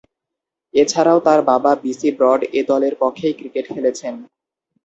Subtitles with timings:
[0.73, 4.13] এছাড়াও, তার বাবা বিসি ব্রড এ দলের পক্ষেই ক্রিকেট খেলেছেন।